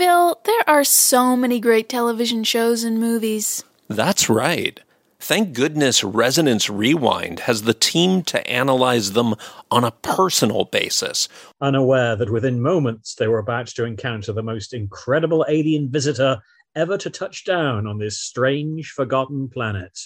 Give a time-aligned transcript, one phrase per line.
[0.00, 3.62] Phil, there are so many great television shows and movies.
[3.86, 4.80] That's right.
[5.18, 9.34] Thank goodness Resonance Rewind has the team to analyze them
[9.70, 11.28] on a personal basis.
[11.60, 16.38] Unaware that within moments they were about to encounter the most incredible alien visitor
[16.74, 19.98] ever to touch down on this strange, forgotten planet.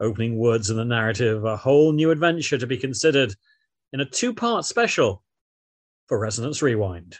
[0.00, 3.34] Opening words in the narrative, a whole new adventure to be considered
[3.94, 5.22] in a two part special
[6.08, 7.16] for Resonance Rewind.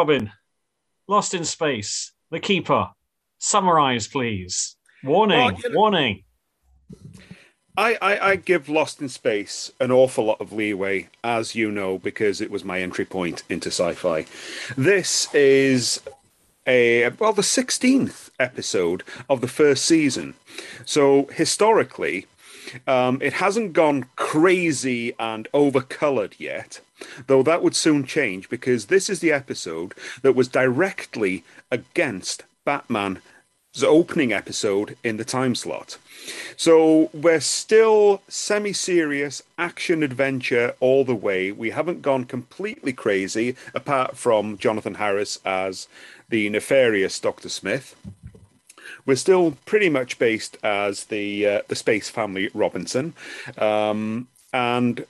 [0.00, 0.32] Robin,
[1.08, 2.88] Lost in Space, The Keeper.
[3.38, 4.76] Summarize, please.
[5.04, 6.24] Warning, Well, you know- warning.
[7.76, 11.98] I, I, I give Lost in Space an awful lot of leeway, as you know,
[11.98, 14.24] because it was my entry point into sci-fi.
[14.74, 16.00] This is
[16.66, 20.32] a well the sixteenth episode of the first season,
[20.86, 22.26] so historically,
[22.86, 26.80] um, it hasn't gone crazy and overcolored yet.
[27.26, 33.20] Though that would soon change because this is the episode that was directly against Batman's
[33.82, 35.98] opening episode in the time slot.
[36.56, 41.52] So we're still semi serious action adventure all the way.
[41.52, 45.88] We haven't gone completely crazy, apart from Jonathan Harris as
[46.28, 47.48] the nefarious Dr.
[47.48, 47.96] Smith.
[49.06, 53.14] We're still pretty much based as the uh, the Space Family Robinson,
[53.56, 55.06] um, and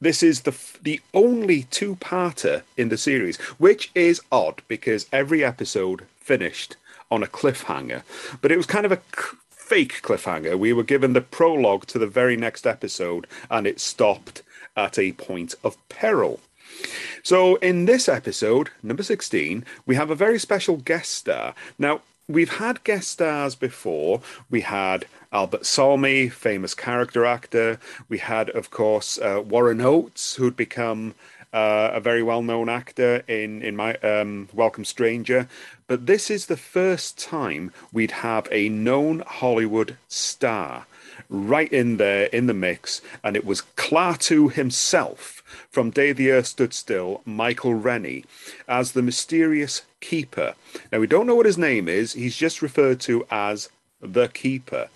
[0.00, 5.44] this is the the only two parter in the series, which is odd because every
[5.44, 6.76] episode finished
[7.10, 8.02] on a cliffhanger,
[8.40, 10.58] but it was kind of a c- fake cliffhanger.
[10.58, 14.42] We were given the prologue to the very next episode, and it stopped
[14.76, 16.40] at a point of peril.
[17.22, 21.54] So, in this episode, number 16, we have a very special guest star.
[21.78, 24.20] Now, we've had guest stars before.
[24.50, 27.78] We had Albert Salmi, famous character actor.
[28.08, 31.14] We had, of course, uh, Warren Oates, who'd become
[31.52, 35.48] uh, a very well known actor in, in my um, Welcome Stranger.
[35.86, 40.86] But this is the first time we'd have a known Hollywood star
[41.28, 45.33] right in there in the mix, and it was Klaatu himself
[45.70, 48.24] from Day the Earth Stood Still, Michael Rennie,
[48.68, 50.54] as the mysterious Keeper.
[50.92, 53.68] Now, we don't know what his name is, he's just referred to as
[54.00, 54.88] the Keeper.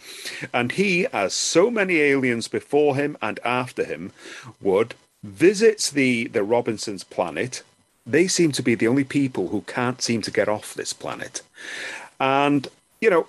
[0.53, 4.13] And he, as so many aliens before him and after him,
[4.61, 7.63] would visits the, the Robinsons planet.
[8.07, 11.43] They seem to be the only people who can't seem to get off this planet.
[12.21, 12.69] And,
[13.01, 13.27] you know,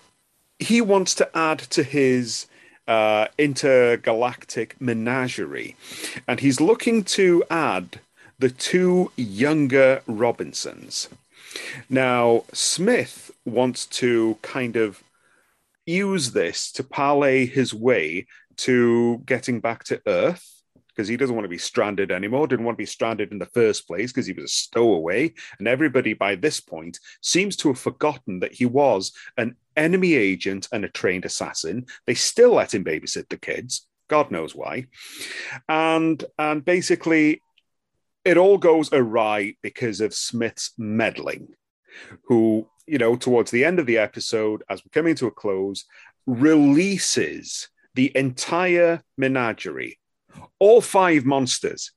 [0.60, 2.46] he wants to add to his
[2.90, 5.76] uh, intergalactic menagerie,
[6.28, 8.02] and he's looking to add
[8.40, 11.08] the two younger Robinsons.
[11.90, 15.04] Now, Smith wants to kind of
[15.86, 18.26] use this to parlay his way
[18.58, 20.59] to getting back to Earth
[21.00, 22.46] because he doesn't want to be stranded anymore.
[22.46, 25.34] Didn't want to be stranded in the first place because he was a stowaway.
[25.58, 30.68] And everybody by this point seems to have forgotten that he was an enemy agent
[30.74, 31.86] and a trained assassin.
[32.06, 33.88] They still let him babysit the kids.
[34.10, 34.88] God knows why.
[35.70, 37.42] And and basically
[38.26, 41.48] it all goes awry because of Smith's meddling,
[42.26, 45.86] who, you know, towards the end of the episode, as we're coming to a close,
[46.28, 49.99] releases the entire menagerie
[50.60, 51.92] all five monsters,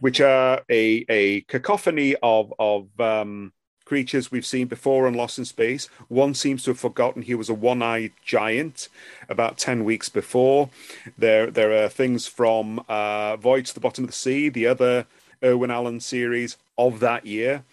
[0.00, 3.52] which are a, a cacophony of, of um,
[3.88, 5.88] creatures we've seen before on Lost in Space.
[6.08, 8.88] One seems to have forgotten he was a one eyed giant
[9.28, 10.68] about 10 weeks before.
[11.16, 15.06] There, there are things from uh, Voyage to the Bottom of the Sea, the other
[15.42, 17.64] Irwin Allen series of that year.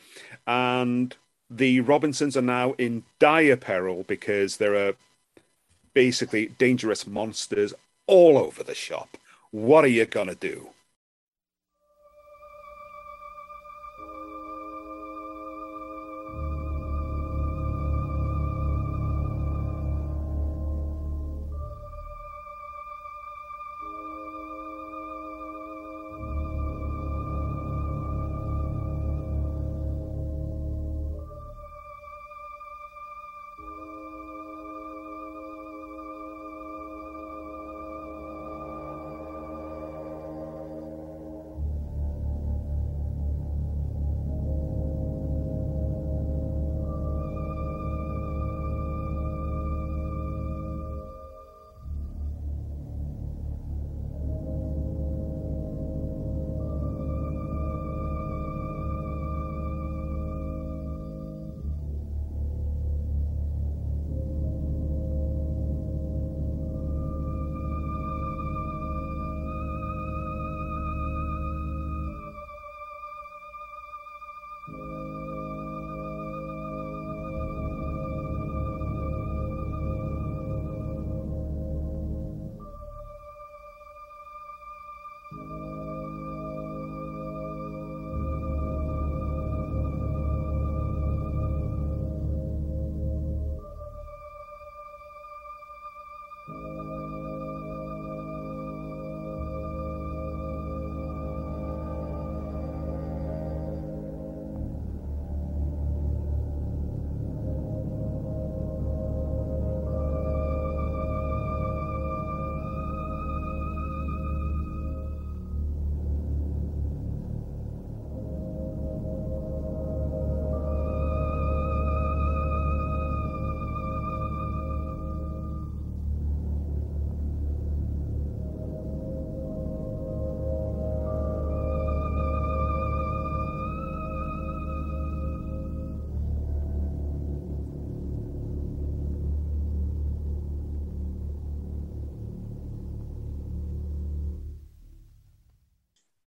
[0.48, 1.16] And
[1.50, 4.94] the Robinsons are now in dire peril because there are
[5.94, 7.74] basically dangerous monsters
[8.08, 9.18] all over the shop.
[9.56, 10.68] What are you going to do?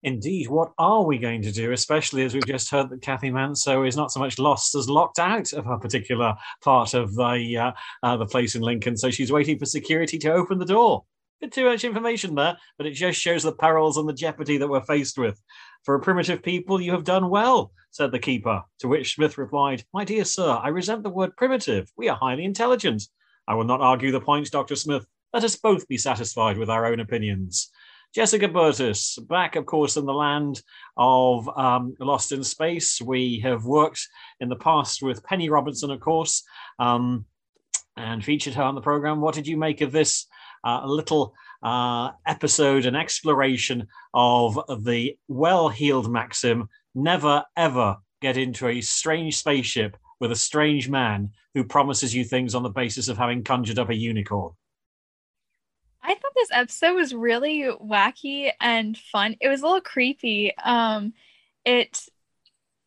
[0.06, 3.82] Indeed, what are we going to do, especially as we've just heard that Kathy Manso
[3.82, 7.72] is not so much lost as locked out of her particular part of the uh,
[8.04, 11.06] uh, the place in Lincoln, so she's waiting for security to open the door.
[11.42, 14.68] Bit too much information there, but it just shows the perils and the jeopardy that
[14.68, 15.42] we're faced with.
[15.86, 18.62] For a primitive people, you have done well, said the keeper.
[18.82, 21.92] To which Smith replied, My dear sir, I resent the word primitive.
[21.98, 23.02] We are highly intelligent.
[23.48, 24.76] I will not argue the point, Dr.
[24.76, 25.08] Smith.
[25.34, 27.72] Let us both be satisfied with our own opinions.
[28.16, 30.62] Jessica Burtis, back, of course, in the land
[30.96, 33.02] of um, Lost in Space.
[33.02, 34.08] We have worked
[34.40, 36.42] in the past with Penny Robinson, of course,
[36.80, 37.26] um,
[37.98, 39.20] and featured her on the program.
[39.20, 40.28] What did you make of this
[40.64, 48.70] uh, little uh, episode, an exploration of the well heeled maxim never ever get into
[48.70, 53.18] a strange spaceship with a strange man who promises you things on the basis of
[53.18, 54.54] having conjured up a unicorn?
[56.06, 59.36] I thought this episode was really wacky and fun.
[59.42, 60.54] It was a little creepy.
[60.64, 61.14] Um,
[61.66, 62.08] it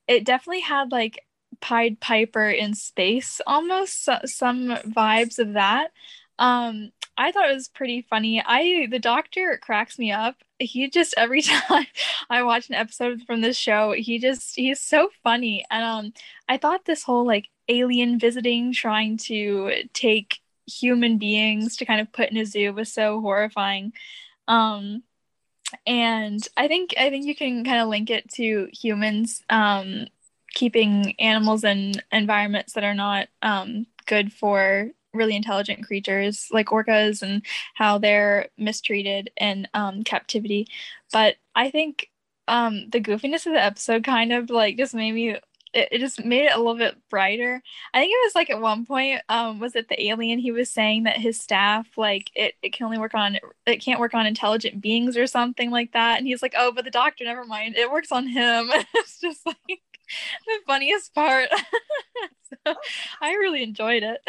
[0.06, 1.24] it definitely had like
[1.60, 5.90] Pied Piper in space, almost so, some vibes of that.
[6.38, 8.40] Um, I thought it was pretty funny.
[8.44, 10.36] I the doctor cracks me up.
[10.60, 11.86] He just every time
[12.30, 15.64] I watch an episode from this show, he just he's so funny.
[15.70, 16.12] And um,
[16.48, 22.12] I thought this whole like alien visiting, trying to take human beings to kind of
[22.12, 23.92] put in a zoo was so horrifying.
[24.46, 25.02] Um,
[25.86, 30.06] and I think I think you can kind of link it to humans um,
[30.54, 37.22] keeping animals in environments that are not um, good for really intelligent creatures like orcas
[37.22, 37.42] and
[37.74, 40.66] how they're mistreated in um, captivity.
[41.12, 42.10] But I think
[42.46, 45.36] um, the goofiness of the episode kind of like just made me
[45.78, 47.62] it, it just made it a little bit brighter.
[47.94, 50.38] I think it was like at one point, um, was it the alien?
[50.38, 54.00] He was saying that his staff, like, it, it can only work on, it can't
[54.00, 56.18] work on intelligent beings or something like that.
[56.18, 58.70] And he's like, oh, but the doctor, never mind, it works on him.
[58.94, 61.48] it's just like the funniest part.
[62.66, 62.74] so
[63.20, 64.20] I really enjoyed it.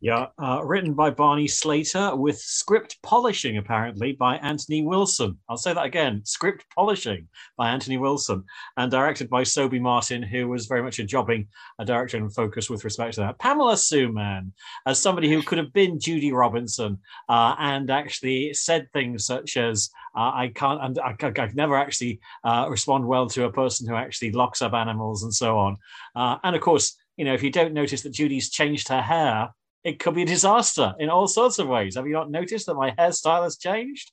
[0.00, 5.38] Yeah, uh, written by Barney Slater with script polishing, apparently, by Anthony Wilson.
[5.48, 8.44] I'll say that again script polishing by Anthony Wilson,
[8.76, 11.48] and directed by Sobey Martin, who was very much a jobbing
[11.78, 13.38] a director and focus with respect to that.
[13.38, 14.52] Pamela Sue Mann,
[14.86, 16.98] as somebody who could have been Judy Robinson
[17.30, 22.20] uh, and actually said things such as, uh, I can't, and I, I never actually
[22.44, 25.78] uh, respond well to a person who actually locks up animals and so on.
[26.14, 29.48] Uh, and of course, you know, if you don't notice that Judy's changed her hair,
[29.86, 31.94] it could be a disaster in all sorts of ways.
[31.94, 34.10] Have you not noticed that my hairstyle has changed?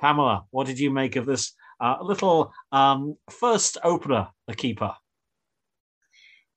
[0.00, 4.94] Pamela, what did you make of this uh, little um, first opener, The Keeper?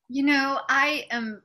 [0.08, 1.42] You know, I am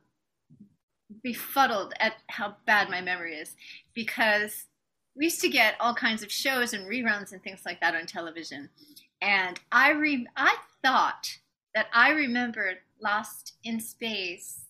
[1.21, 3.53] befuddled at how bad my memory is
[3.93, 4.67] because
[5.13, 8.05] we used to get all kinds of shows and reruns and things like that on
[8.05, 8.69] television.
[9.21, 11.27] And I re- I thought
[11.75, 14.68] that I remembered Lost in Space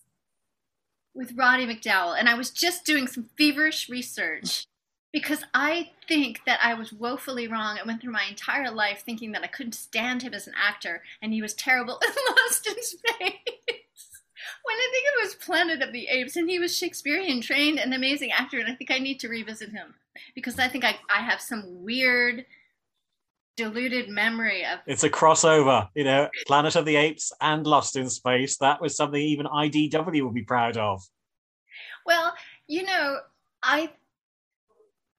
[1.14, 4.66] with Roddy McDowall, and I was just doing some feverish research
[5.12, 7.78] because I think that I was woefully wrong.
[7.78, 11.02] I went through my entire life thinking that I couldn't stand him as an actor,
[11.20, 13.00] and he was terrible in Lost in Space.
[14.64, 17.92] when I think it was Planet of the Apes, and he was Shakespearean trained and
[17.92, 19.94] amazing actor, and I think I need to revisit him
[20.34, 22.46] because I think I, I have some weird
[23.56, 28.08] diluted memory of it's a crossover you know planet of the apes and lost in
[28.08, 31.02] space that was something even idw would be proud of
[32.06, 32.32] well
[32.66, 33.18] you know
[33.62, 33.90] i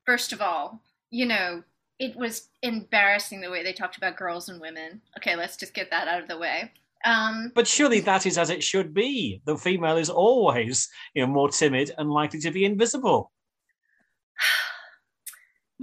[0.06, 1.62] first of all you know
[2.00, 5.92] it was embarrassing the way they talked about girls and women okay let's just get
[5.92, 6.72] that out of the way
[7.04, 9.42] um, but surely that is as it should be.
[9.46, 13.32] The female is always, you know, more timid and likely to be invisible.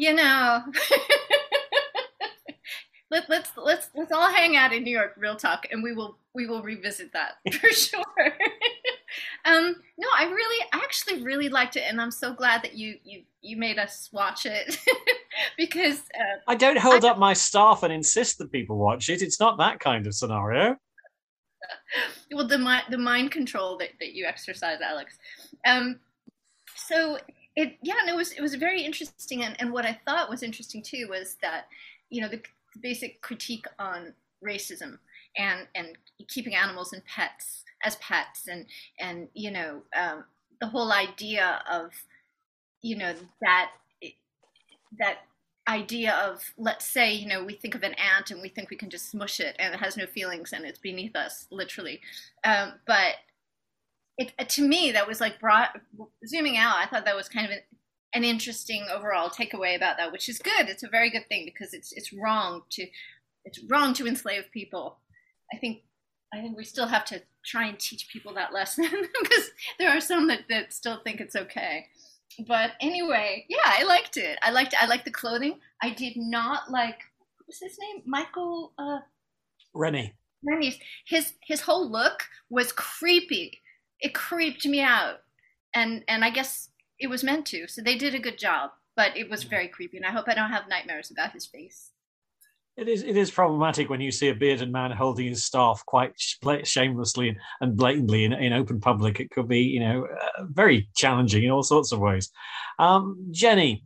[0.00, 0.62] You know,
[3.10, 6.18] let, let's let's let's all hang out in New York, real talk, and we will
[6.34, 8.02] we will revisit that for sure.
[9.44, 12.96] um, no, I really, I actually really liked it, and I'm so glad that you
[13.04, 14.78] you you made us watch it
[15.56, 19.22] because uh, I don't hold I, up my staff and insist that people watch it.
[19.22, 20.76] It's not that kind of scenario.
[22.32, 25.18] Well, the mind the mind control that, that you exercise, Alex.
[25.66, 25.98] Um,
[26.76, 27.18] so
[27.56, 30.42] it yeah, and it was it was very interesting, and, and what I thought was
[30.42, 31.66] interesting too was that
[32.10, 32.40] you know the
[32.82, 34.98] basic critique on racism
[35.36, 38.66] and and keeping animals and pets as pets and
[38.98, 40.24] and you know um,
[40.60, 41.90] the whole idea of
[42.82, 43.70] you know that
[44.98, 45.18] that
[45.68, 48.76] idea of let's say you know we think of an ant and we think we
[48.76, 52.00] can just smush it and it has no feelings and it's beneath us literally.
[52.44, 53.16] Um, but
[54.16, 55.78] it, to me that was like brought
[56.26, 57.58] zooming out i thought that was kind of
[58.14, 60.68] an interesting overall takeaway about that, which is good.
[60.68, 62.86] It's a very good thing because it's it's wrong to
[63.44, 64.98] it's wrong to enslave people.
[65.52, 65.82] I think
[66.32, 68.84] I think we still have to try and teach people that lesson
[69.22, 71.86] because there are some that, that still think it's okay.
[72.46, 74.38] But anyway, yeah, I liked it.
[74.42, 75.58] I liked I liked the clothing.
[75.82, 76.98] I did not like
[77.36, 78.02] what was his name?
[78.06, 78.98] Michael uh
[79.74, 80.14] Rennie.
[80.46, 83.60] Rennie's his his whole look was creepy.
[84.00, 85.20] It creeped me out.
[85.74, 86.67] And and I guess
[86.98, 87.68] it was meant to.
[87.68, 90.34] So they did a good job, but it was very creepy and I hope I
[90.34, 91.90] don't have nightmares about his face.
[92.76, 96.12] It is it is problematic when you see a bearded man holding his staff quite
[96.62, 99.18] shamelessly and blatantly in, in open public.
[99.18, 102.30] It could be, you know, uh, very challenging in all sorts of ways.
[102.78, 103.82] Um, Jenny,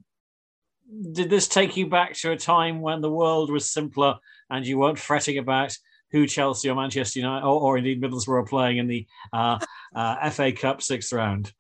[1.13, 4.17] did this take you back to a time when the world was simpler
[4.51, 5.75] and you weren't fretting about
[6.11, 9.59] who Chelsea or Manchester United or, or indeed Middlesbrough are playing in the uh,
[9.95, 11.51] uh, FA Cup sixth round?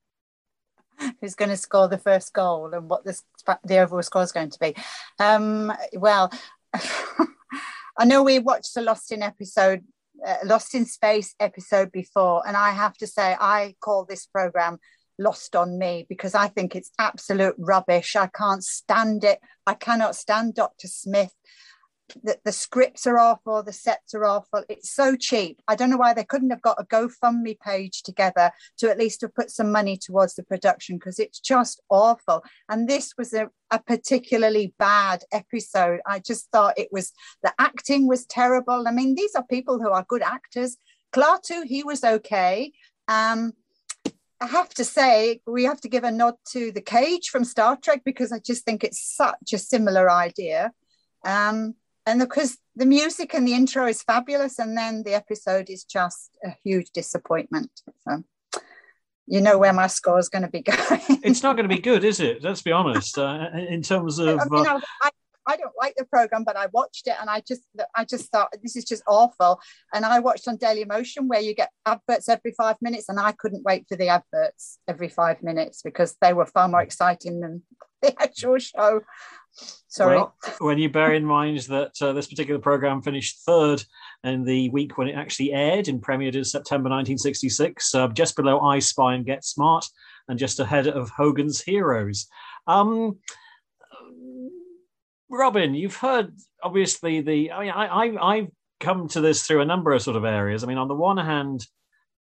[1.21, 3.19] Who's going to score the first goal and what the,
[3.65, 4.75] the overall score is going to be?
[5.19, 6.33] Um, well,
[6.75, 9.85] I know we watched the Lost in episode,
[10.27, 14.79] uh, Lost in Space episode before, and I have to say I call this program
[15.19, 18.17] Lost on Me because I think it's absolute rubbish.
[18.17, 19.41] I can't stand it.
[19.67, 20.89] I cannot stand Dr.
[20.89, 21.35] Smith
[22.23, 24.65] the, the scripts are awful, the sets are awful.
[24.69, 25.61] It's so cheap.
[25.69, 29.21] I don't know why they couldn't have got a GoFundMe page together to at least
[29.23, 32.45] have put some money towards the production because it's just awful.
[32.69, 36.01] And this was a, a particularly bad episode.
[36.07, 38.87] I just thought it was the acting was terrible.
[38.87, 40.77] I mean, these are people who are good actors.
[41.13, 42.73] Klaatu, he was okay.
[43.09, 43.53] Um,
[44.43, 47.77] I have to say, we have to give a nod to the cage from Star
[47.77, 50.73] Trek because I just think it's such a similar idea.
[51.25, 55.85] Um, and because the music and the intro is fabulous and then the episode is
[55.85, 57.71] just a huge disappointment.
[58.09, 58.25] So
[59.27, 61.21] you know where my score is going to be going.
[61.23, 62.43] It's not going to be good is it?
[62.43, 63.19] Let's be honest.
[63.19, 64.81] Uh, in terms of I, mean, uh...
[65.03, 65.11] I,
[65.47, 67.63] I don't like the program but i watched it and i just
[67.97, 69.61] i just thought this is just awful.
[69.95, 73.33] And i watched on daily motion where you get adverts every five minutes and i
[73.33, 77.63] couldn't wait for the adverts every five minutes because they were far more exciting than
[78.03, 79.03] the actual show
[79.89, 80.17] Sorry.
[80.17, 83.85] Well, when you bear in mind that uh, this particular program finished third
[84.25, 88.61] in the week when it actually aired and premiered in September 1966, uh, just below
[88.61, 89.85] I Spy and Get Smart,
[90.29, 92.27] and just ahead of Hogan's Heroes.
[92.67, 93.19] Um,
[95.29, 96.33] Robin, you've heard
[96.63, 97.53] obviously the.
[97.53, 98.49] I mean, I, I I've
[98.81, 100.65] come to this through a number of sort of areas.
[100.65, 101.67] I mean, on the one hand,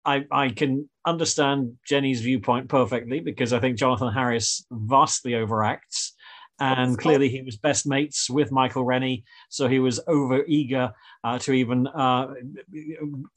[0.06, 6.12] I, I can understand Jenny's viewpoint perfectly because I think Jonathan Harris vastly overacts
[6.60, 10.94] and clearly he was best mates with Michael Rennie, so he was over eager
[11.24, 12.34] uh, to even uh,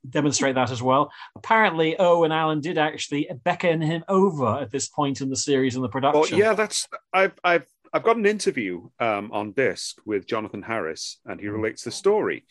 [0.09, 1.11] demonstrate that as well.
[1.37, 5.85] Apparently, Irwin Allen did actually beckon him over at this point in the series and
[5.85, 6.39] the production.
[6.39, 11.19] Well, yeah, that's I've I've I've got an interview um, on disc with Jonathan Harris,
[11.25, 11.57] and he mm-hmm.
[11.57, 12.45] relates the story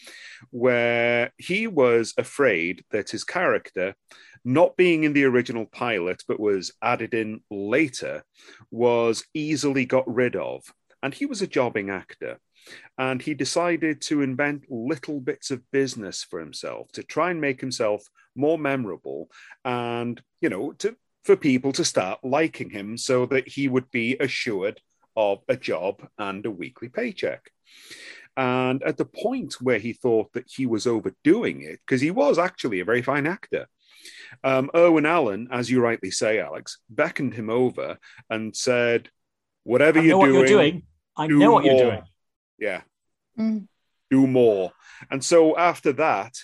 [0.52, 3.96] where he was afraid that his character
[4.48, 8.24] not being in the original pilot but was added in later
[8.72, 10.63] was easily got rid of.
[11.04, 12.39] And he was a jobbing actor.
[12.98, 17.60] And he decided to invent little bits of business for himself to try and make
[17.60, 19.30] himself more memorable
[19.66, 24.16] and, you know, to, for people to start liking him so that he would be
[24.18, 24.80] assured
[25.18, 27.51] of a job and a weekly paycheck.
[28.38, 32.38] And at the point where he thought that he was overdoing it, because he was
[32.38, 33.68] actually a very fine actor,
[34.44, 37.98] um, Irwin Allen, as you rightly say, Alex, beckoned him over
[38.30, 39.10] and said,
[39.64, 40.84] "Whatever you're doing, you're doing,
[41.16, 41.74] I know what more.
[41.74, 42.04] you're doing.
[42.58, 42.82] Yeah,
[43.38, 43.68] mm.
[44.10, 44.72] do more."
[45.12, 46.36] And so after that,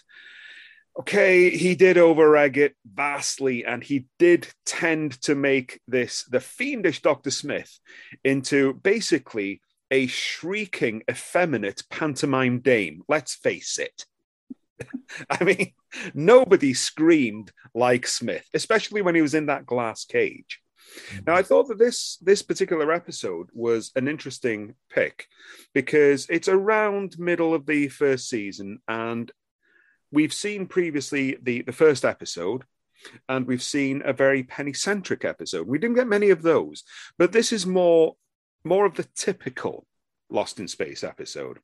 [0.99, 7.01] okay, he did overegg it vastly, and he did tend to make this the fiendish
[7.01, 7.79] Doctor Smith
[8.23, 13.03] into basically a shrieking, effeminate pantomime dame.
[13.07, 14.05] Let's face it.
[15.29, 15.73] I mean,
[16.13, 20.59] nobody screamed like Smith, especially when he was in that glass cage.
[21.25, 21.45] Now, I mm.
[21.45, 25.27] thought that this this particular episode was an interesting pick
[25.73, 29.31] because it's around middle of the first season, and
[30.11, 32.63] we've seen previously the the first episode,
[33.27, 35.67] and we've seen a very penny centric episode.
[35.67, 36.83] We didn't get many of those,
[37.17, 38.15] but this is more
[38.63, 39.85] more of the typical
[40.29, 41.59] Lost in Space episode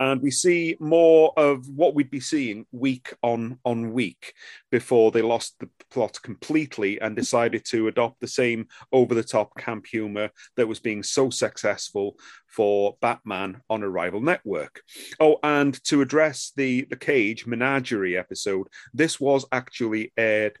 [0.00, 4.32] and we see more of what we'd be seeing week on on week
[4.70, 9.56] before they lost the plot completely and decided to adopt the same over the top
[9.56, 12.16] camp humor that was being so successful
[12.46, 14.82] for Batman on a rival network.
[15.20, 20.56] Oh, and to address the the Cage Menagerie episode, this was actually aired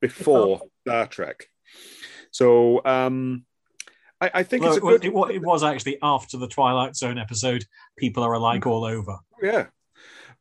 [0.00, 1.46] before Star Trek.
[2.30, 3.44] So um
[4.20, 5.04] I, I think Well, it's a it, good.
[5.30, 7.64] it, it was actually after the Twilight Zone episode.
[7.96, 9.18] People are alike all over.
[9.42, 9.66] Yeah,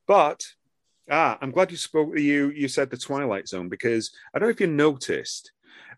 [0.07, 0.43] but
[1.09, 2.17] ah, I'm glad you spoke.
[2.17, 5.51] You you said the Twilight Zone because I don't know if you noticed.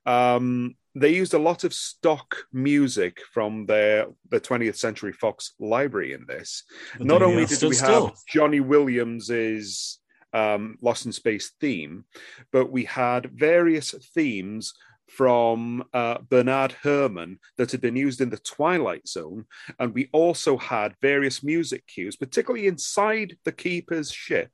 [0.06, 6.13] Um, they used a lot of stock music from their the 20th Century Fox library
[6.13, 6.63] in this.
[6.97, 8.08] The Not only did stood we still.
[8.08, 9.99] have Johnny Williams's
[10.34, 12.06] um, Lost in Space theme,
[12.51, 14.73] but we had various themes
[15.10, 19.45] from uh, Bernard Herrmann that had been used in the Twilight Zone,
[19.80, 24.52] and we also had various music cues, particularly inside the Keeper's ship,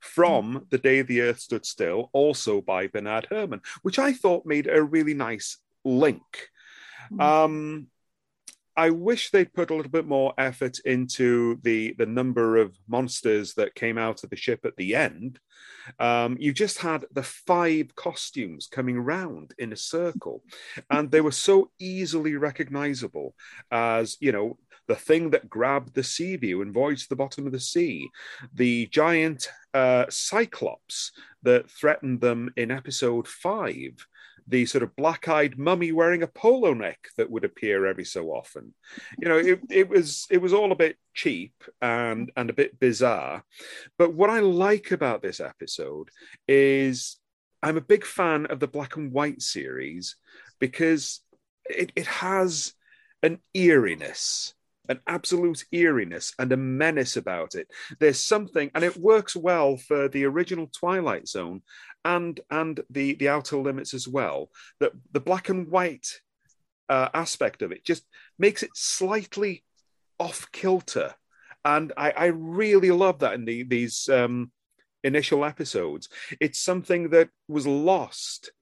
[0.00, 4.68] from The Day the Earth Stood Still, also by Bernard Herrmann, which I thought made
[4.68, 6.48] a really nice link.
[7.20, 7.88] Um,
[8.76, 13.54] I wish they'd put a little bit more effort into the the number of monsters
[13.54, 15.38] that came out of the ship at the end.
[15.98, 20.42] Um, you just had the five costumes coming round in a circle,
[20.90, 23.34] and they were so easily recognizable
[23.70, 24.58] as you know
[24.88, 28.08] the thing that grabbed the sea view and voyaged to the bottom of the sea,
[28.54, 31.12] the giant uh, cyclops
[31.42, 34.06] that threatened them in episode five
[34.48, 38.74] the sort of black-eyed mummy wearing a polo neck that would appear every so often.
[39.18, 42.78] You know, it, it was it was all a bit cheap and and a bit
[42.78, 43.44] bizarre.
[43.98, 46.10] But what I like about this episode
[46.46, 47.18] is
[47.62, 50.16] I'm a big fan of the black and white series
[50.58, 51.20] because
[51.64, 52.74] it, it has
[53.22, 54.54] an eeriness
[54.88, 57.68] an absolute eeriness and a menace about it.
[57.98, 61.62] There's something, and it works well for the original Twilight Zone
[62.06, 64.48] and and the the Outer Limits as well.
[64.80, 66.06] That the black and white
[66.88, 68.04] uh, aspect of it just
[68.38, 69.64] makes it slightly
[70.18, 71.14] off kilter,
[71.64, 74.52] and I, I really love that in the, these um,
[75.02, 76.08] initial episodes.
[76.40, 78.52] It's something that was lost.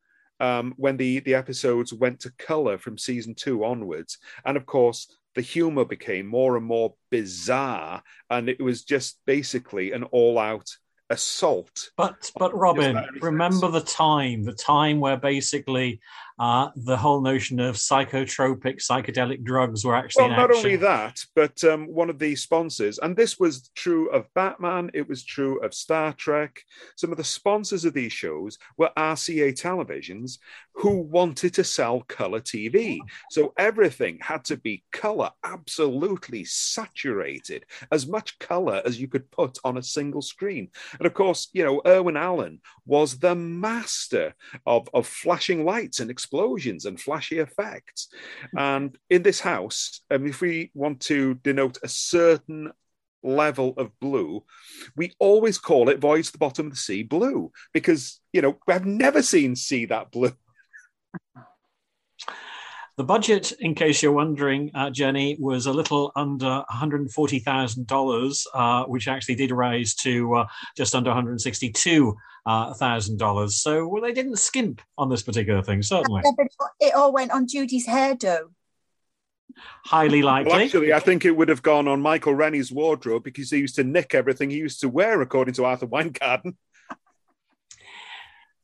[0.41, 4.19] Um, when the, the episodes went to color from season two onwards.
[4.45, 9.93] And of course, the humor became more and more bizarre, and it was just basically
[9.93, 10.69] an all out
[11.11, 11.91] assault.
[11.97, 16.01] But but Robin, remember the time, the time where basically
[16.39, 20.65] uh, the whole notion of psychotropic psychedelic drugs were actually Well, not action.
[20.67, 25.09] only that, but um, one of the sponsors, and this was true of Batman, it
[25.09, 26.61] was true of Star Trek.
[26.97, 30.39] Some of the sponsors of these shows were RCA televisions
[30.75, 32.99] who wanted to sell color TV.
[33.31, 39.59] So everything had to be color, absolutely saturated, as much color as you could put
[39.65, 40.69] on a single screen.
[40.99, 44.35] And of course, you know, Irwin Allen was the master
[44.67, 48.09] of, of flashing lights and explosions and flashy effects.
[48.57, 52.73] And in this house, um, if we want to denote a certain
[53.23, 54.43] level of blue,
[54.97, 58.59] we always call it Voyage to the Bottom of the Sea blue because, you know,
[58.67, 60.33] I've never seen sea that blue.
[62.97, 69.09] The budget, in case you're wondering, uh, Jenny, was a little under $140,000, uh, which
[69.09, 73.51] actually did rise to uh, just under $162,000.
[73.51, 76.23] So well, they didn't skimp on this particular thing, certainly.
[76.79, 78.51] It all went on Judy's hairdo.
[79.85, 80.53] Highly likely.
[80.53, 83.75] Well, actually, I think it would have gone on Michael Rennie's wardrobe because he used
[83.77, 86.57] to nick everything he used to wear, according to Arthur Weingarten.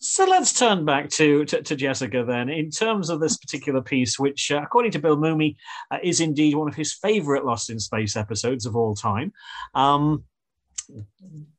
[0.02, 2.48] So let's turn back to, to, to Jessica then.
[2.48, 5.56] In terms of this particular piece, which, uh, according to Bill Mumy,
[5.90, 9.30] uh, is indeed one of his favorite Lost in Space episodes of all time.
[9.74, 10.24] Um,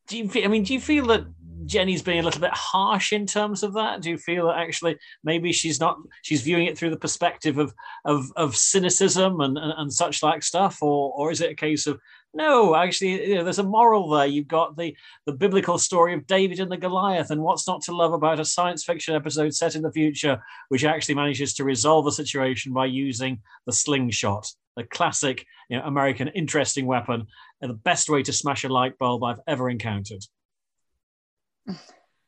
[0.08, 1.26] do you I mean, do you feel that
[1.66, 4.02] Jenny's being a little bit harsh in terms of that?
[4.02, 7.74] Do you feel that actually maybe she's not, she's viewing it through the perspective of,
[8.06, 10.82] of, of cynicism and, and, and such like stuff?
[10.82, 12.00] Or, or is it a case of,
[12.34, 14.26] no, actually, you know, there's a moral there.
[14.26, 14.96] You've got the
[15.26, 18.46] the biblical story of David and the Goliath, and what's not to love about a
[18.46, 22.86] science fiction episode set in the future, which actually manages to resolve the situation by
[22.86, 27.28] using the slingshot, the classic you know, American interesting weapon,
[27.60, 30.24] and the best way to smash a light bulb I've ever encountered.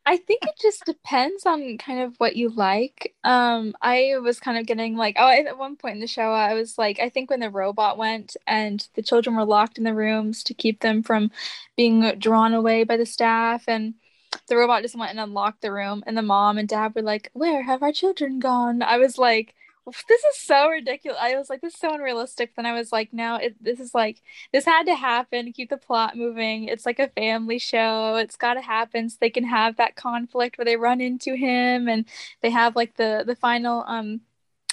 [0.05, 3.15] I think it just depends on kind of what you like.
[3.23, 6.53] Um, I was kind of getting like, oh, at one point in the show, I
[6.55, 9.93] was like, I think when the robot went and the children were locked in the
[9.93, 11.31] rooms to keep them from
[11.77, 13.93] being drawn away by the staff, and
[14.47, 17.29] the robot just went and unlocked the room, and the mom and dad were like,
[17.33, 19.55] "Where have our children gone?" I was like,
[20.07, 21.19] this is so ridiculous.
[21.21, 22.55] I was like, this is so unrealistic.
[22.55, 25.69] Then I was like, no, it, this is like, this had to happen to keep
[25.69, 26.65] the plot moving.
[26.65, 28.15] It's like a family show.
[28.15, 31.87] It's got to happen so they can have that conflict where they run into him
[31.87, 32.05] and
[32.41, 34.21] they have like the the final um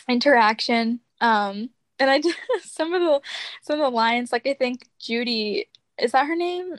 [0.08, 1.00] interaction.
[1.20, 3.20] Um, and I just some of the
[3.62, 5.68] some of the lines, like I think Judy
[5.98, 6.76] is that her name?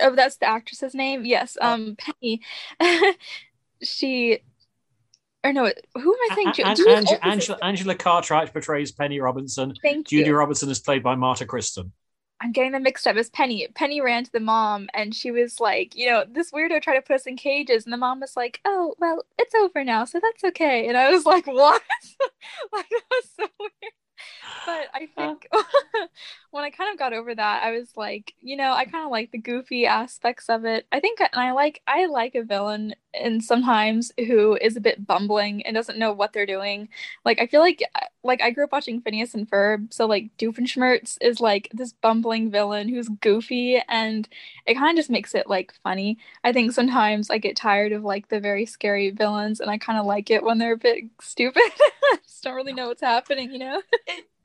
[0.00, 1.24] Oh, that's the actress's name.
[1.24, 1.56] Yes.
[1.60, 2.42] Um, Penny.
[3.82, 4.40] she
[5.44, 6.64] or no, who am I thinking?
[6.64, 9.74] An- Julie An- Olsen- Angela, Angela Cartwright portrays Penny Robinson.
[9.82, 10.36] Thank Judy you.
[10.36, 11.92] Robinson is played by Marta Kristen.
[12.42, 13.16] I'm getting them mixed up.
[13.16, 13.68] It's Penny.
[13.74, 17.02] Penny ran to the mom and she was like, you know, this weirdo tried to
[17.02, 17.84] put us in cages.
[17.84, 20.06] And the mom was like, oh, well, it's over now.
[20.06, 20.88] So that's okay.
[20.88, 21.82] And I was like, what?
[22.72, 23.92] like, that was so weird.
[24.66, 25.48] But I uh, think
[26.50, 29.10] when I kind of got over that, I was like, you know, I kind of
[29.10, 30.86] like the goofy aspects of it.
[30.90, 35.06] I think, and I like, I like a villain and sometimes who is a bit
[35.06, 36.88] bumbling and doesn't know what they're doing.
[37.24, 40.36] Like, I feel like, uh, like I grew up watching Phineas and Ferb, so like
[40.38, 44.28] Doofenshmirtz is like this bumbling villain who's goofy, and
[44.66, 46.18] it kind of just makes it like funny.
[46.44, 49.98] I think sometimes I get tired of like the very scary villains, and I kind
[49.98, 51.62] of like it when they're a bit stupid.
[52.12, 53.82] I just don't really know what's happening, you know.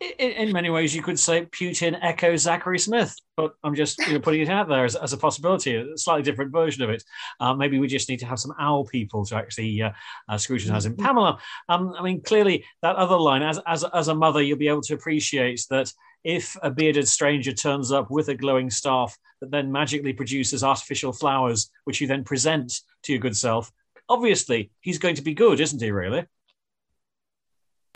[0.01, 4.13] In, in many ways, you could say Putin echoes Zachary Smith, but I'm just you
[4.13, 7.03] know, putting it out there as, as a possibility, a slightly different version of it.
[7.39, 9.91] Uh, maybe we just need to have some owl people to actually uh,
[10.27, 10.97] uh, scrutinize him.
[10.97, 14.67] Pamela, um, I mean, clearly that other line, as, as, as a mother, you'll be
[14.67, 15.91] able to appreciate that
[16.25, 21.13] if a bearded stranger turns up with a glowing staff that then magically produces artificial
[21.13, 23.71] flowers, which you then present to your good self,
[24.09, 26.25] obviously he's going to be good, isn't he, really?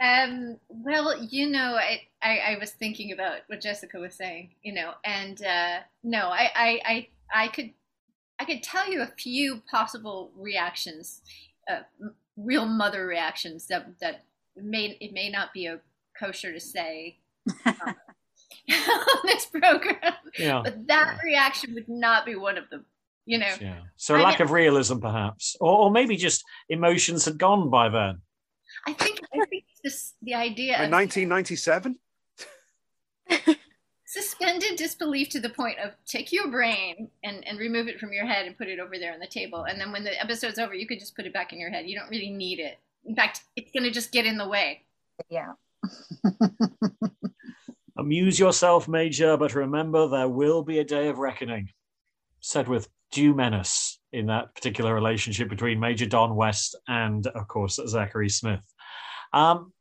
[0.01, 4.73] Um, well, you know, I, I, I was thinking about what Jessica was saying, you
[4.73, 7.07] know, and uh, no, I, I, I,
[7.43, 7.71] I could,
[8.39, 11.21] I could tell you a few possible reactions,
[11.69, 11.79] uh,
[12.37, 14.23] real mother reactions that that
[14.55, 15.79] may it may not be a
[16.17, 17.17] kosher to say
[17.65, 17.75] um,
[18.71, 20.61] on this program, Yeah.
[20.63, 22.85] but that reaction would not be one of them,
[23.25, 23.53] you know.
[23.59, 23.79] Yeah.
[23.97, 27.69] So a I lack mean- of realism, perhaps, or, or maybe just emotions had gone
[27.69, 28.19] by then.
[28.87, 31.97] I think I think this the idea In 1997?
[34.09, 38.25] suspended disbelief to the point of take your brain and, and remove it from your
[38.25, 39.65] head and put it over there on the table.
[39.65, 41.87] And then when the episode's over, you could just put it back in your head.
[41.87, 42.79] You don't really need it.
[43.05, 44.81] In fact, it's going to just get in the way.
[45.29, 45.53] Yeah.
[47.97, 51.69] Amuse yourself, Major, but remember there will be a day of reckoning.
[52.39, 57.79] Said with due menace in that particular relationship between Major Don West and, of course,
[57.87, 58.61] Zachary Smith.
[59.33, 59.73] Um,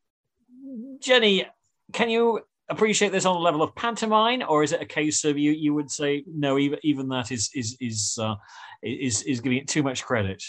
[1.00, 1.46] Jenny,
[1.92, 5.38] can you appreciate this on a level of pantomime, or is it a case of
[5.38, 6.58] you you would say no?
[6.58, 8.34] Even even that is is is uh,
[8.82, 10.42] is is giving it too much credit.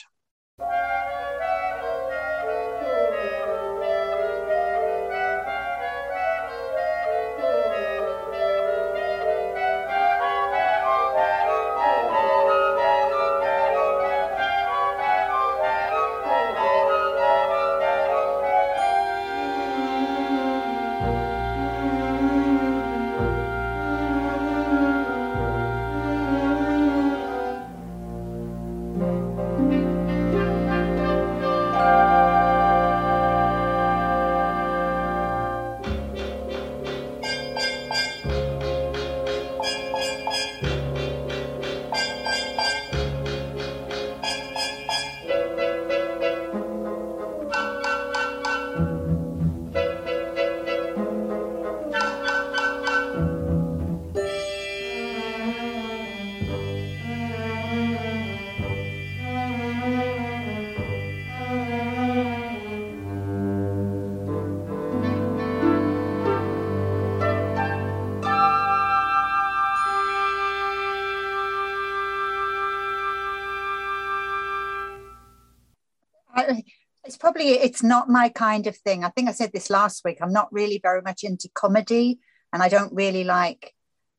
[77.29, 79.03] Probably it's not my kind of thing.
[79.03, 80.17] I think I said this last week.
[80.21, 82.19] I'm not really very much into comedy,
[82.51, 83.73] and I don't really like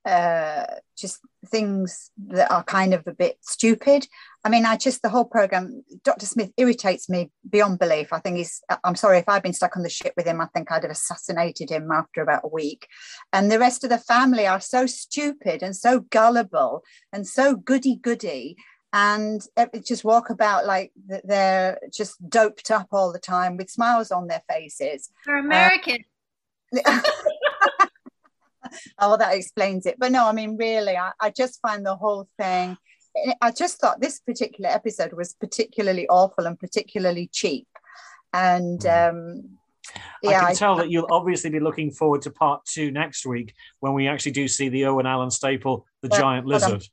[0.04, 0.64] uh,
[0.96, 4.06] just things that are kind of a bit stupid.
[4.44, 5.82] I mean, I just the whole program.
[6.04, 6.24] Dr.
[6.24, 8.12] Smith irritates me beyond belief.
[8.12, 8.62] I think he's.
[8.84, 10.40] I'm sorry if I'd been stuck on the ship with him.
[10.40, 12.86] I think I'd have assassinated him after about a week.
[13.32, 17.96] And the rest of the family are so stupid and so gullible and so goody
[17.96, 18.56] goody
[18.92, 19.46] and
[19.84, 20.92] just walk about like
[21.24, 25.10] they're just doped up all the time with smiles on their faces.
[25.24, 26.04] For American,
[26.84, 27.00] uh,
[28.98, 29.96] oh, that explains it.
[29.98, 32.76] But no, I mean, really, I, I just find the whole thing.
[33.16, 37.68] Eh, I just thought this particular episode was particularly awful and particularly cheap.
[38.32, 38.88] And hmm.
[38.88, 39.58] um,
[39.96, 43.26] I yeah, can I- tell that you'll obviously be looking forward to part two next
[43.26, 46.70] week when we actually do see the Irwin Allen staple, the Yeah, giant hold on.
[46.70, 46.88] lizard.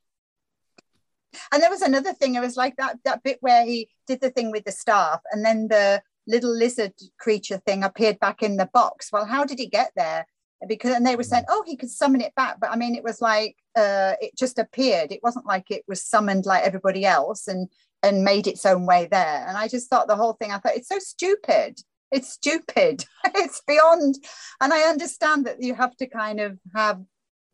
[1.52, 2.34] And there was another thing.
[2.34, 5.44] It was like that that bit where he did the thing with the staff, and
[5.44, 9.10] then the little lizard creature thing appeared back in the box.
[9.12, 10.26] Well, how did he get there?
[10.66, 13.04] Because and they were saying, oh, he could summon it back, but I mean, it
[13.04, 15.12] was like uh, it just appeared.
[15.12, 17.68] It wasn't like it was summoned like everybody else, and
[18.02, 19.44] and made its own way there.
[19.46, 21.80] And I just thought the whole thing, I thought it's so stupid.
[22.10, 23.04] It's stupid.
[23.34, 24.16] it's beyond.
[24.60, 27.02] And I understand that you have to kind of have,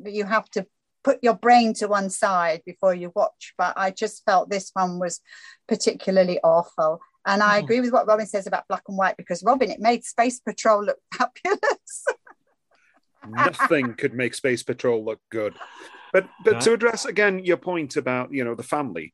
[0.05, 0.67] you have to
[1.05, 3.55] put your brain to one side before you watch.
[3.57, 5.21] But I just felt this one was
[5.69, 7.01] particularly awful.
[7.27, 7.65] And I Mm.
[7.65, 10.85] agree with what Robin says about black and white because Robin, it made Space Patrol
[10.85, 12.05] look fabulous.
[13.27, 15.59] Nothing could make Space Patrol look good.
[16.13, 16.61] But but Yeah.
[16.61, 19.13] to address again your point about you know the family,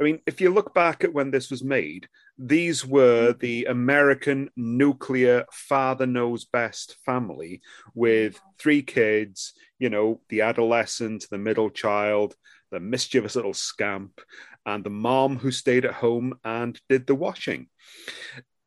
[0.00, 2.08] I mean, if you look back at when this was made,
[2.38, 7.62] these were the American nuclear father knows best family
[7.94, 12.36] with three kids, you know, the adolescent, the middle child,
[12.70, 14.20] the mischievous little scamp,
[14.64, 17.68] and the mom who stayed at home and did the washing.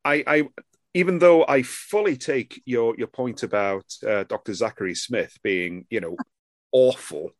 [0.03, 0.49] I, I
[0.93, 4.53] even though I fully take your your point about uh, Dr.
[4.53, 6.17] Zachary Smith being, you know,
[6.73, 7.31] awful,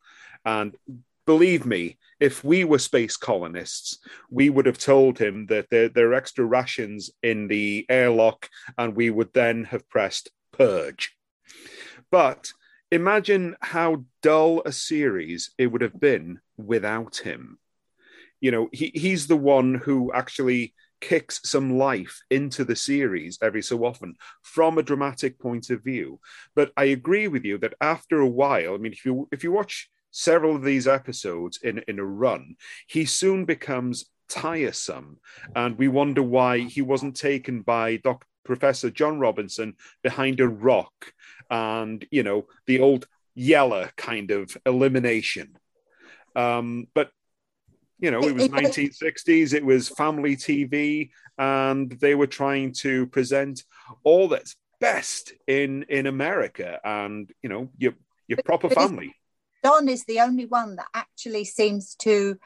[0.46, 0.76] and
[1.26, 6.10] believe me, if we were space colonists, we would have told him that there, there
[6.10, 11.16] are extra rations in the airlock, and we would then have pressed purge.
[12.12, 12.52] But
[12.92, 17.58] imagine how dull a series it would have been without him.
[18.40, 23.62] You know, he, he's the one who actually kicks some life into the series every
[23.62, 26.20] so often from a dramatic point of view.
[26.56, 29.52] But I agree with you that after a while, I mean, if you if you
[29.52, 32.56] watch several of these episodes in, in a run,
[32.88, 35.20] he soon becomes tiresome.
[35.56, 41.14] And we wonder why he wasn't taken by Doc, Professor John Robinson behind a rock
[41.50, 45.56] and, you know, the old Yeller kind of elimination.
[46.36, 47.12] Um, but,
[48.00, 52.74] you know, it was It- it- 1960s, it was family TV, and they were trying
[52.74, 53.64] to present
[54.04, 57.94] all that's best in in America and, you know, your,
[58.28, 59.14] your proper family.
[59.64, 62.38] Don is the only one that actually seems to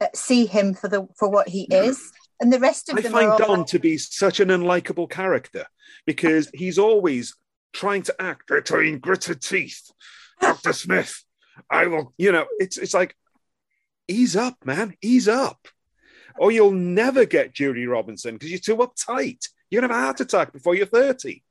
[0.00, 3.26] uh, see him for the for what he is, and the rest of them I
[3.26, 5.66] them find Don to be such an unlikable character
[6.06, 7.36] because he's always
[7.72, 9.90] trying to act between gritted teeth.
[10.40, 10.72] Dr.
[10.72, 11.24] Smith,
[11.70, 13.14] I will, you know, it's it's like
[14.06, 15.68] ease up, man, ease up.
[16.38, 19.44] Or you'll never get Judy Robinson because you're too uptight.
[19.70, 21.42] You're gonna have a heart attack before you're 30.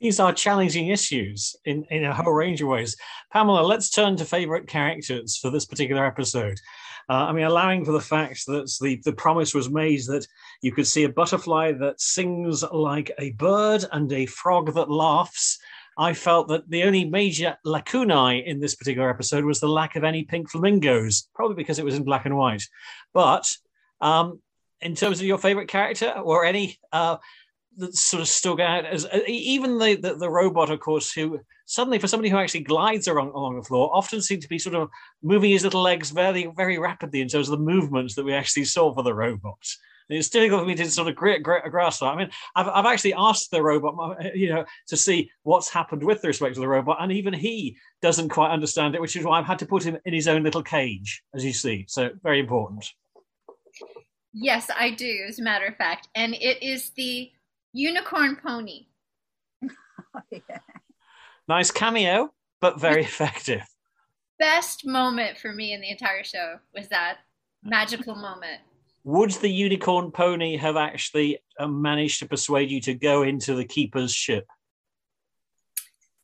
[0.00, 2.96] These are challenging issues in, in a whole range of ways.
[3.32, 6.58] Pamela, let's turn to favorite characters for this particular episode.
[7.08, 10.26] Uh, I mean, allowing for the fact that the, the promise was made that
[10.62, 15.58] you could see a butterfly that sings like a bird and a frog that laughs.
[15.96, 20.02] I felt that the only major lacunae in this particular episode was the lack of
[20.02, 22.64] any pink flamingos, probably because it was in black and white.
[23.12, 23.48] But
[24.00, 24.40] um,
[24.80, 27.18] in terms of your favorite character or any uh,
[27.78, 31.40] that sort of stuck out as uh, even the, the the robot, of course, who
[31.66, 34.74] suddenly for somebody who actually glides along, along the floor, often seemed to be sort
[34.74, 34.88] of
[35.22, 38.64] moving his little legs very very rapidly in terms of the movements that we actually
[38.64, 39.58] saw for the robot.
[40.08, 42.06] It's difficult for me to sort of gra- grasp that.
[42.06, 46.22] I mean, I've, I've actually asked the robot, you know, to see what's happened with
[46.22, 49.46] respect to the robot, and even he doesn't quite understand it, which is why I've
[49.46, 51.86] had to put him in his own little cage, as you see.
[51.88, 52.84] So very important.
[54.34, 56.08] Yes, I do, as a matter of fact.
[56.14, 57.30] And it is the
[57.74, 58.86] unicorn pony.
[60.30, 60.38] yeah.
[61.46, 62.32] Nice cameo,
[62.62, 63.60] but very effective.
[64.38, 67.18] Best moment for me in the entire show was that
[67.62, 68.62] magical moment.
[69.04, 73.66] Would the unicorn pony have actually uh, managed to persuade you to go into the
[73.66, 74.46] keeper's ship?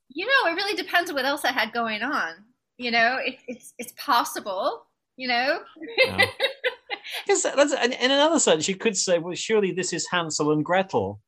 [0.08, 2.36] You know, it really depends on what else I had going on.
[2.78, 4.86] You know, it, it's it's possible.
[5.16, 5.60] You know,
[6.06, 6.24] No.
[7.26, 10.64] Because that's, in in another sense, you could say, well, surely this is Hansel and
[10.64, 11.20] Gretel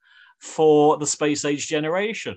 [0.42, 2.37] for the space age generation,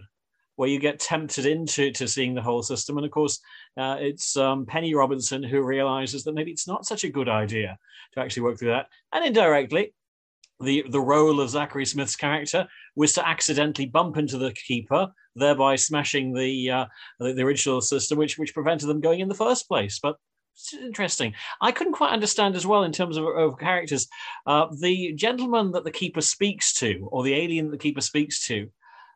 [0.55, 2.97] where you get tempted into to seeing the whole system.
[2.97, 3.39] And of course,
[3.77, 7.77] uh, it's um, Penny Robinson who realizes that maybe it's not such a good idea
[8.13, 8.87] to actually work through that.
[9.11, 9.93] And indirectly,
[10.59, 15.75] the, the role of Zachary Smith's character was to accidentally bump into the keeper, thereby
[15.75, 16.85] smashing the, uh,
[17.19, 19.99] the, the original system, which, which prevented them going in the first place.
[20.01, 20.15] But
[20.73, 21.33] interesting.
[21.61, 24.07] I couldn't quite understand as well in terms of, of characters.
[24.45, 28.45] Uh, the gentleman that the keeper speaks to, or the alien that the keeper speaks
[28.47, 28.69] to,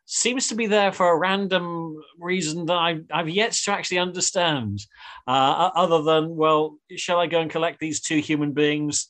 [0.06, 4.80] seems to be there for a random reason that I, I've yet to actually understand.
[5.28, 9.08] Uh, other than, well, shall I go and collect these two human beings?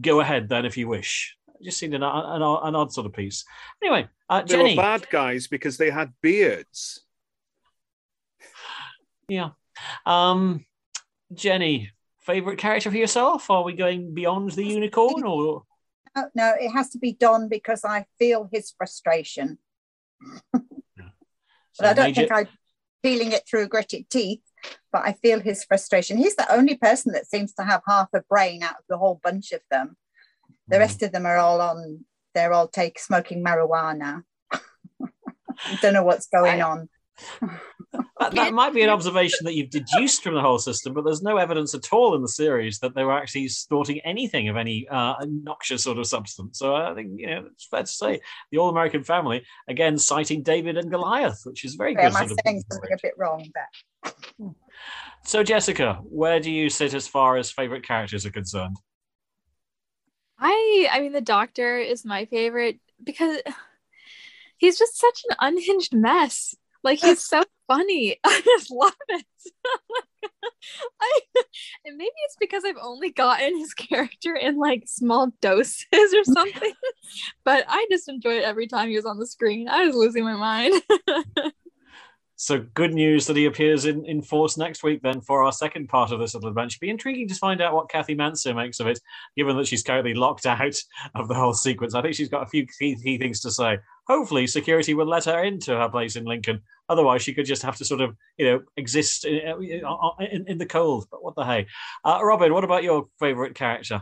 [0.00, 1.36] Go ahead then, if you wish.
[1.60, 3.44] It just seemed an, an, an odd sort of piece.
[3.82, 4.76] Anyway, uh, They Jenny.
[4.76, 7.04] were bad guys because they had beards.
[9.28, 9.50] Yeah.
[10.04, 10.64] Um,
[11.32, 13.50] Jenny, favorite character for yourself?
[13.50, 15.64] Are we going beyond the unicorn or?
[16.16, 19.58] No, no, it has to be Don because I feel his frustration.
[21.80, 22.48] But I don't think I'm
[23.04, 24.40] feeling it through gritted teeth.
[24.90, 26.16] but I feel his frustration.
[26.16, 29.20] He's the only person that seems to have half a brain out of the whole
[29.22, 29.96] bunch of them.
[30.66, 30.80] The Mm.
[30.80, 32.04] rest of them are all on.
[32.34, 34.24] They're all take smoking marijuana.
[34.50, 36.88] I don't know what's going on.
[37.92, 41.22] That, that might be an observation that you've deduced from the whole system, but there's
[41.22, 44.86] no evidence at all in the series that they were actually snorting anything of any
[44.88, 46.58] uh, noxious sort of substance.
[46.58, 48.20] So I think you know it's fair to say
[48.50, 52.16] the All American Family again citing David and Goliath, which is very Am good.
[52.16, 54.50] I sort of- saying something a bit wrong there?
[55.24, 58.76] So Jessica, where do you sit as far as favorite characters are concerned?
[60.38, 63.40] I I mean the doctor is my favorite because
[64.58, 66.54] he's just such an unhinged mess.
[66.88, 68.16] Like he's so funny.
[68.24, 69.26] I just love it.
[71.02, 71.20] I
[71.84, 76.72] and maybe it's because I've only gotten his character in like small doses or something.
[77.44, 79.68] but I just enjoy it every time he was on the screen.
[79.68, 80.82] I was losing my mind.
[82.40, 85.88] So good news that he appears in, in force next week then for our second
[85.88, 86.78] part of this little adventure.
[86.80, 89.00] Be intriguing to find out what Kathy Manso makes of it,
[89.36, 90.80] given that she's currently locked out
[91.16, 91.96] of the whole sequence.
[91.96, 93.78] I think she's got a few key, key things to say.
[94.06, 96.60] Hopefully, security will let her into her place in Lincoln.
[96.88, 99.82] Otherwise, she could just have to sort of, you know, exist in,
[100.20, 101.08] in, in the cold.
[101.10, 101.66] But what the hey?
[102.04, 104.00] Uh, Robin, what about your favourite character?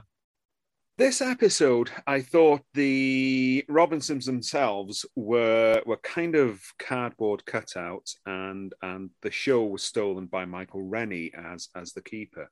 [0.98, 9.10] This episode, I thought the Robinsons themselves were were kind of cardboard cutouts, and and
[9.20, 12.50] the show was stolen by Michael Rennie as as the keeper.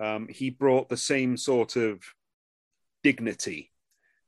[0.00, 2.02] Um, he brought the same sort of
[3.02, 3.70] dignity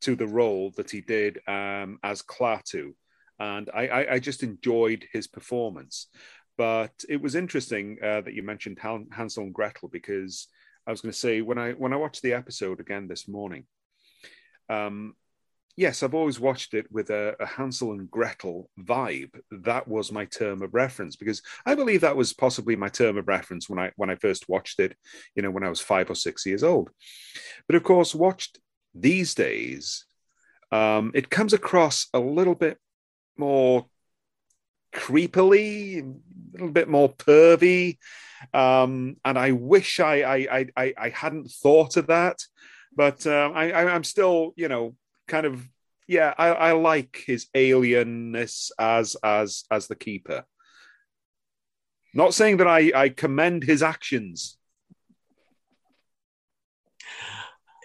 [0.03, 2.93] to the role that he did um, as Klaatu,
[3.39, 6.09] and I, I, I just enjoyed his performance.
[6.59, 10.47] But it was interesting uh, that you mentioned Han- Hansel and Gretel because
[10.87, 13.65] I was going to say when I when I watched the episode again this morning,
[14.69, 15.15] um,
[15.77, 19.39] yes, I've always watched it with a, a, Hansel and Gretel vibe.
[19.51, 23.29] That was my term of reference because I believe that was possibly my term of
[23.29, 24.97] reference when I when I first watched it.
[25.35, 26.91] You know, when I was five or six years old.
[27.67, 28.59] But of course, watched
[28.95, 30.07] these days,
[30.71, 32.79] um, it comes across a little bit
[33.37, 33.87] more
[34.95, 37.99] creepily, a little bit more pervy.
[38.53, 42.39] Um, and I wish I, I, I, I hadn't thought of that,
[42.95, 44.95] but um, I, I'm still, you know,
[45.29, 45.67] kind of,
[46.07, 50.45] yeah, I, I like his alienness as as as the keeper.
[52.15, 54.57] Not saying that I, I commend his actions.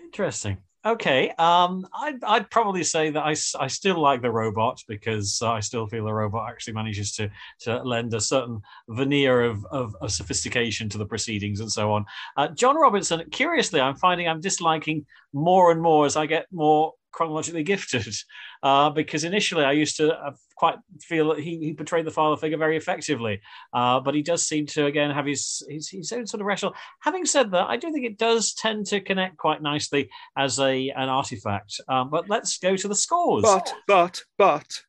[0.04, 0.58] Interesting.
[0.84, 5.60] Okay, um, I'd, I'd probably say that I, I still like the robot because I
[5.60, 7.30] still feel the robot actually manages to
[7.62, 12.06] to lend a certain veneer of, of, of sophistication to the proceedings and so on.
[12.36, 16.94] Uh, John Robinson, curiously, I'm finding I'm disliking more and more as I get more
[17.12, 18.16] chronologically gifted
[18.64, 22.38] uh, because initially I used to uh, quite feel that he, he portrayed the father
[22.38, 23.42] figure very effectively,
[23.74, 26.76] uh, but he does seem to again have his, his, his own sort of rational.
[27.02, 30.90] Having said that, I do think it does tend to connect quite nicely as a
[30.90, 31.80] an artifact.
[31.88, 33.44] Um, but let's go to the scores.
[33.44, 34.82] But but but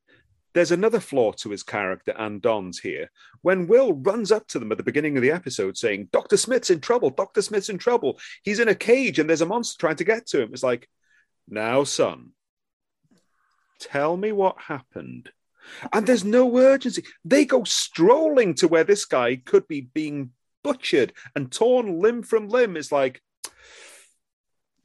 [0.54, 3.10] there's another flaw to his character and Don's here.
[3.42, 6.36] When Will runs up to them at the beginning of the episode saying, Dr.
[6.36, 7.42] Smith's in trouble, Dr.
[7.42, 8.18] Smith's in trouble.
[8.42, 10.50] He's in a cage and there's a monster trying to get to him.
[10.52, 10.88] It's like,
[11.48, 12.32] now, son,
[13.80, 15.30] tell me what happened.
[15.92, 17.04] And there's no urgency.
[17.24, 20.30] They go strolling to where this guy could be being
[20.62, 22.76] butchered and torn limb from limb.
[22.76, 23.22] It's like,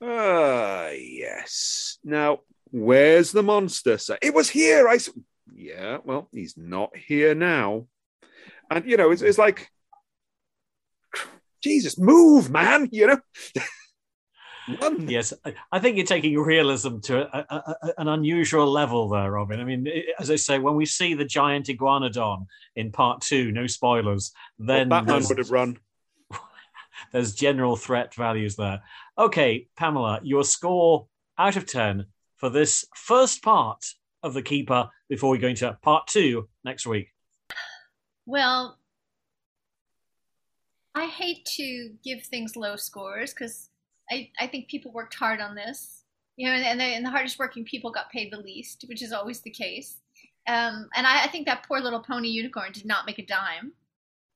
[0.01, 1.97] ah, yes.
[2.03, 2.41] Now,
[2.71, 3.97] where's the monster?
[3.97, 4.17] Sir?
[4.21, 4.87] it was here.
[4.87, 5.15] I said,
[5.53, 7.87] yeah, well, he's not here now.
[8.69, 9.69] And, you know, it's, it's like,
[11.63, 13.19] Jesus, move, man, you know?
[14.81, 15.07] Run.
[15.07, 15.33] Yes,
[15.71, 19.61] I think you're taking realism to a, a, a, an unusual level there, Robin.
[19.61, 19.87] I mean,
[20.19, 24.89] as I say, when we see the giant iguanodon in part two, no spoilers, then
[24.89, 25.77] well, Batman would have run.
[27.13, 28.81] there's general threat values there.
[29.17, 31.07] Okay, Pamela, your score
[31.37, 32.05] out of 10
[32.35, 33.85] for this first part
[34.21, 37.13] of The Keeper before we go into part two next week.
[38.25, 38.77] Well,
[40.93, 43.69] I hate to give things low scores because
[44.09, 46.03] I, I think people worked hard on this,
[46.35, 49.11] you know, and, the, and the hardest working people got paid the least, which is
[49.11, 49.97] always the case.
[50.47, 53.73] Um, and I, I, think that poor little pony unicorn did not make a dime.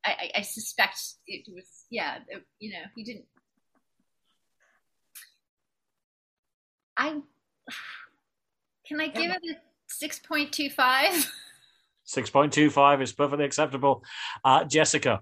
[0.06, 3.26] I, I, I suspect it was, yeah, it, you know, he didn't.
[6.98, 7.22] I
[8.86, 9.56] can I give it a
[9.88, 11.32] six point two five.
[12.04, 14.04] Six point two five is perfectly acceptable.
[14.44, 15.22] Uh, Jessica.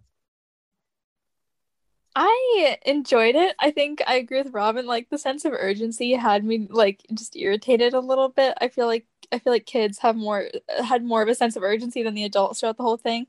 [2.22, 3.56] I enjoyed it.
[3.60, 4.86] I think I agree with Robin.
[4.86, 8.58] Like the sense of urgency had me like just irritated a little bit.
[8.60, 10.50] I feel like I feel like kids have more
[10.84, 13.28] had more of a sense of urgency than the adults throughout the whole thing.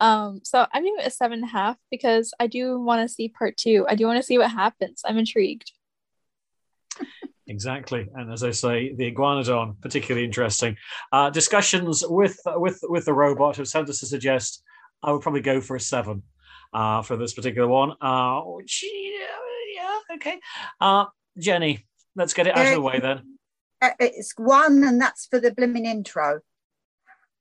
[0.00, 3.14] Um, so I'm giving it a seven and a half because I do want to
[3.14, 3.86] see part two.
[3.88, 5.02] I do want to see what happens.
[5.04, 5.70] I'm intrigued.
[7.46, 10.76] Exactly, and as I say, the iguanodon particularly interesting.
[11.12, 14.64] Uh, discussions with with with the robot have sent us to suggest
[15.04, 16.24] I would probably go for a seven
[16.74, 17.92] uh, for this particular one.
[18.00, 18.84] Uh, which,
[19.74, 20.38] yeah, okay.
[20.80, 21.06] Uh,
[21.38, 23.38] Jenny, let's get it out of the way then.
[23.80, 26.40] Uh, it's one, and that's for the blooming intro.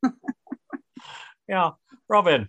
[1.48, 1.72] Yeah,
[2.08, 2.48] Robin.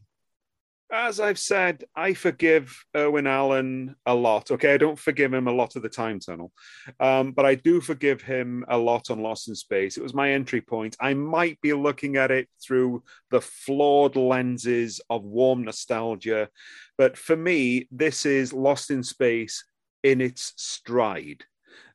[0.96, 4.52] As I've said, I forgive Irwin Allen a lot.
[4.52, 6.52] Okay, I don't forgive him a lot of the time tunnel,
[7.00, 9.96] um, but I do forgive him a lot on Lost in Space.
[9.96, 10.96] It was my entry point.
[11.00, 16.48] I might be looking at it through the flawed lenses of warm nostalgia,
[16.96, 19.64] but for me, this is Lost in Space
[20.04, 21.42] in its stride.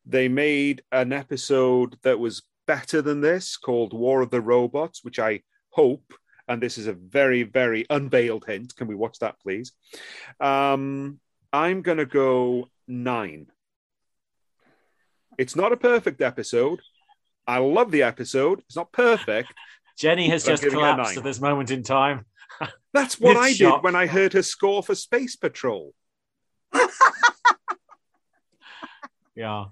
[0.06, 5.20] They made an episode that was better than this called War of the Robots, which
[5.20, 6.14] I hope
[6.50, 8.76] and this is a very, very unveiled hint.
[8.76, 9.72] Can we watch that, please?
[10.40, 11.20] Um,
[11.54, 13.48] I'm going to go nine.
[15.38, 16.82] It's not a perfect episode.
[17.48, 18.60] I love the episode.
[18.68, 19.54] It's not perfect.
[19.98, 22.26] Jenny has just collapsed at this moment in time.
[22.94, 25.94] That's what I did when I heard her score for Space Patrol.
[29.40, 29.66] Yeah.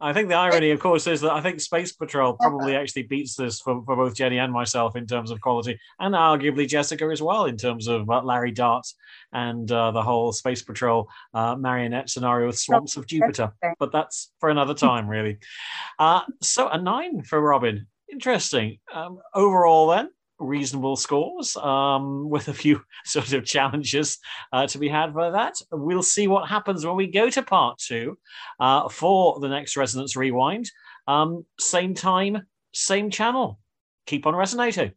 [0.00, 3.34] I think the irony, of course, is that I think Space Patrol probably actually beats
[3.34, 7.20] this for, for both Jenny and myself in terms of quality, and arguably Jessica as
[7.20, 8.86] well in terms of uh, Larry Dart
[9.32, 13.52] and uh, the whole Space Patrol uh, marionette scenario with Swamps of Jupiter.
[13.78, 15.38] But that's for another time, really.
[15.98, 17.86] Uh, so a nine for Robin.
[18.10, 18.78] Interesting.
[18.92, 24.18] Um, overall, then, reasonable scores um, with a few sort of challenges
[24.52, 25.54] uh, to be had by that.
[25.70, 28.18] We'll see what happens when we go to part two
[28.60, 30.70] uh, for the next Resonance Rewind.
[31.06, 33.58] Um, same time, same channel.
[34.06, 34.92] Keep on resonating.